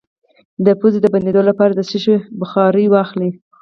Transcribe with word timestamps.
د 0.65 0.67
پوزې 0.79 0.99
د 1.01 1.07
بندیدو 1.13 1.41
لپاره 1.49 1.71
د 1.75 1.81
څه 1.89 1.97
شي 2.03 2.15
بخار 2.41 2.73
واخلئ؟ 2.93 3.29